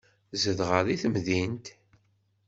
[0.41, 1.65] Zedɣeɣ deg temdint.